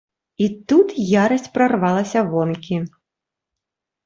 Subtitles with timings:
[0.43, 0.87] І тут
[1.25, 2.81] ярасць прарвалася вонкі.